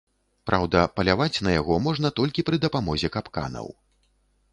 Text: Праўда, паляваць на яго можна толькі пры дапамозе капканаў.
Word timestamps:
Праўда, 0.49 0.79
паляваць 0.99 1.41
на 1.47 1.51
яго 1.55 1.75
можна 1.87 2.11
толькі 2.21 2.45
пры 2.47 2.59
дапамозе 2.65 3.07
капканаў. 3.17 3.67